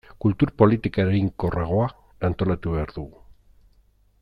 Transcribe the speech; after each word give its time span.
Kultur 0.23 0.51
politika 0.61 1.03
eraginkorragoa 1.03 1.85
antolatu 2.31 2.75
behar 2.79 2.95
dugu. 2.97 3.23